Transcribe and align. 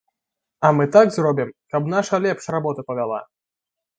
А 0.67 0.71
мы 0.77 0.87
так 0.95 1.11
зробім, 1.17 1.51
каб 1.75 1.91
наша 1.95 2.21
лепш 2.25 2.49
работу 2.57 2.87
павяла. 2.91 3.21